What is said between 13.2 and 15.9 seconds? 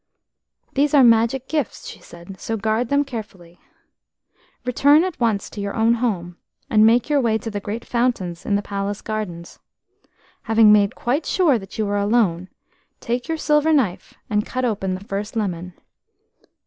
your silver knife and cut open the first lemon.